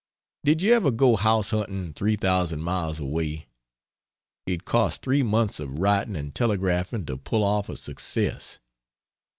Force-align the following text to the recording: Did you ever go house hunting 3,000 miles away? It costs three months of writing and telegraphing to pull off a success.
Did 0.43 0.63
you 0.63 0.73
ever 0.73 0.89
go 0.89 1.15
house 1.15 1.51
hunting 1.51 1.93
3,000 1.93 2.59
miles 2.59 2.97
away? 2.99 3.45
It 4.47 4.65
costs 4.65 4.97
three 4.97 5.21
months 5.21 5.59
of 5.59 5.77
writing 5.77 6.15
and 6.15 6.33
telegraphing 6.33 7.05
to 7.05 7.17
pull 7.17 7.43
off 7.43 7.69
a 7.69 7.77
success. 7.77 8.57